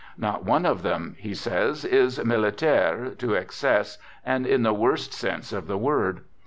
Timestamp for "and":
4.25-4.47